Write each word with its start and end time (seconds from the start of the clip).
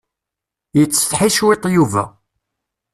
Yettseḥi 0.77 1.29
cwiṭ 1.35 1.63
Yuba. 1.73 2.05